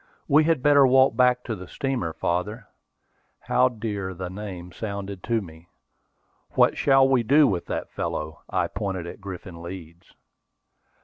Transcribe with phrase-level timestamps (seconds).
[0.27, 2.65] "We had better walk back to the steamer, father,"
[3.41, 5.67] how dear the name sounded to me!
[6.53, 10.11] "What shall we do with that fellow?" I pointed at Griffin Leeds.